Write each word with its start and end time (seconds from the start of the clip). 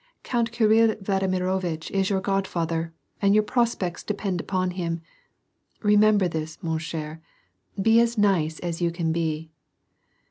Count 0.23 0.51
Kirill 0.51 0.95
Vladimirovitch 0.95 1.91
is 1.91 2.09
your 2.09 2.21
godfather, 2.21 2.91
and 3.21 3.35
your 3.35 3.43
prospects 3.43 4.01
depend 4.03 4.41
upon 4.41 4.71
him. 4.71 4.99
Kemember 5.79 6.27
this, 6.27 6.57
mon 6.63 6.79
eher, 6.79 7.19
be 7.79 8.03
nice 8.17 8.57
as 8.61 8.81
you 8.81 8.89
can 8.89 9.11
be." 9.11 9.51